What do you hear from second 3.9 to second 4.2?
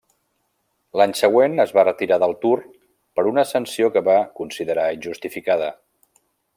que va